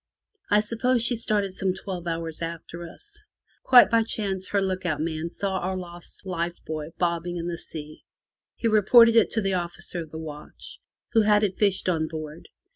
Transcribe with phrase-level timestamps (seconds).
[0.49, 3.19] I suppose she started some twelve hours after us.
[3.61, 7.59] Quite by chance her look out man saw our lost life buoy bobbing in the
[7.59, 8.03] sea.
[8.55, 10.79] He reported it to the officer of the watch,
[11.11, 12.47] who had it fished on board.